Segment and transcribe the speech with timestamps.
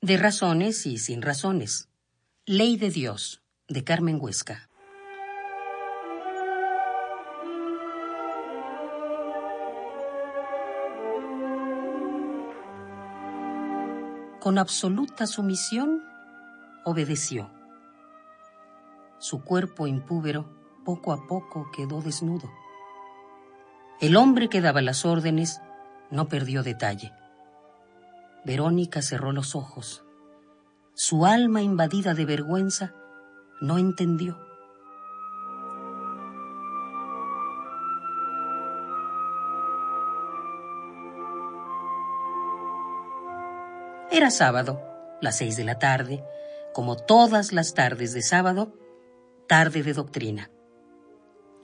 [0.00, 1.88] De razones y sin razones.
[2.46, 4.70] Ley de Dios, de Carmen Huesca.
[14.38, 16.04] Con absoluta sumisión,
[16.84, 17.50] obedeció.
[19.18, 20.48] Su cuerpo impúbero
[20.84, 22.48] poco a poco quedó desnudo.
[24.00, 25.60] El hombre que daba las órdenes
[26.12, 27.12] no perdió detalle.
[28.44, 30.04] Verónica cerró los ojos.
[30.94, 32.94] Su alma invadida de vergüenza
[33.60, 34.38] no entendió.
[44.10, 44.80] Era sábado,
[45.20, 46.24] las seis de la tarde,
[46.72, 48.74] como todas las tardes de sábado,
[49.46, 50.50] tarde de doctrina.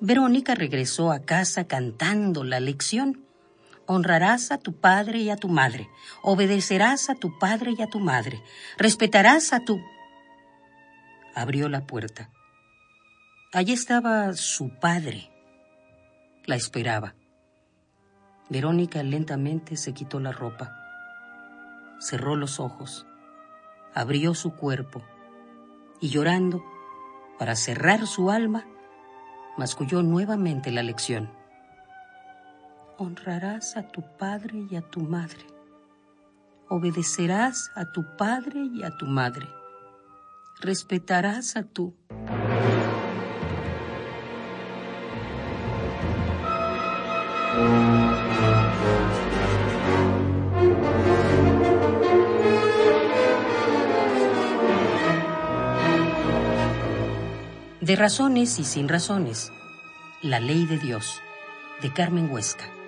[0.00, 3.26] Verónica regresó a casa cantando la lección
[3.92, 5.90] honrarás a tu padre y a tu madre,
[6.22, 8.40] obedecerás a tu padre y a tu madre,
[8.78, 9.80] respetarás a tu...
[11.34, 12.30] Abrió la puerta.
[13.52, 15.32] Allí estaba su padre.
[16.44, 17.16] La esperaba.
[18.48, 20.72] Verónica lentamente se quitó la ropa,
[21.98, 23.06] cerró los ojos,
[23.92, 25.02] abrió su cuerpo.
[26.00, 26.64] Y llorando,
[27.40, 28.66] para cerrar su alma,
[29.56, 31.39] masculló nuevamente la lección
[33.00, 35.46] honrarás a tu padre y a tu madre.
[36.68, 39.48] Obedecerás a tu padre y a tu madre.
[40.60, 41.96] Respetarás a tu...
[57.80, 59.50] De razones y sin razones.
[60.20, 61.22] La ley de Dios,
[61.80, 62.79] de Carmen Huesca.